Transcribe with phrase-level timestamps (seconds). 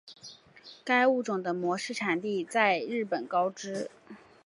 [0.83, 3.91] 该物种的模式产地在日本高知。